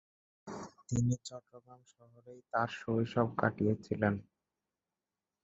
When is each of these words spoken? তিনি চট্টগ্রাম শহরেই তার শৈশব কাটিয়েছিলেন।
তিনি 0.87 1.13
চট্টগ্রাম 1.27 1.81
শহরেই 1.93 2.41
তার 2.51 2.69
শৈশব 2.79 3.27
কাটিয়েছিলেন। 3.41 4.13